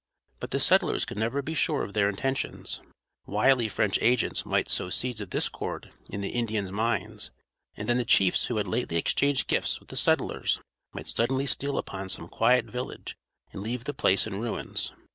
[0.39, 2.81] But the settlers could never be sure of their intentions.
[3.27, 7.29] Wily French agents might sow seeds of discord in the Indians' minds,
[7.77, 10.59] and then the chiefs who had lately exchanged gifts with the settlers
[10.91, 13.15] might suddenly steal upon some quiet village
[13.53, 14.91] and leave the place in ruins.